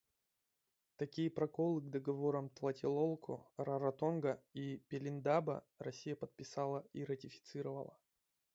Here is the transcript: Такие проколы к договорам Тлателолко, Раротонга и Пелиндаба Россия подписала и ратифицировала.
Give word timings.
Такие 0.95 1.29
проколы 1.29 1.79
к 1.81 1.91
договорам 1.91 2.49
Тлателолко, 2.49 3.45
Раротонга 3.55 4.41
и 4.51 4.77
Пелиндаба 4.89 5.63
Россия 5.77 6.15
подписала 6.15 6.87
и 6.93 7.03
ратифицировала. 7.03 7.95